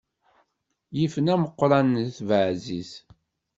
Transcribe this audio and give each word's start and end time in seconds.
Yifen 0.97 1.31
ameqqran 1.33 1.87
n 1.97 2.01
at 2.03 2.17
Baɛziz. 2.27 2.91